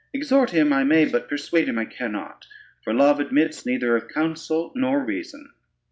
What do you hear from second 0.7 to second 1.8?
I may, but persuade him